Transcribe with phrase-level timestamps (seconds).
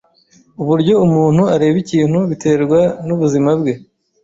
[0.61, 3.73] Uburyo umuntu areba ikintu biterwa nubuzima bwe.